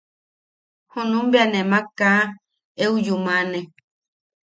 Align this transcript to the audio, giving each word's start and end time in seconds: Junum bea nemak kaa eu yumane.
Junum 0.91 1.25
bea 1.31 1.45
nemak 1.51 1.85
kaa 1.99 2.21
eu 2.83 2.93
yumane. 3.05 3.59